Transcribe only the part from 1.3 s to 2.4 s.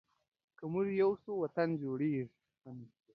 وطن جوړیږي.